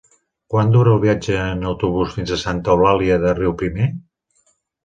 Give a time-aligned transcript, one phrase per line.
[0.53, 3.91] Quant dura el viatge en autobús fins a Santa Eulàlia de Riuprimer?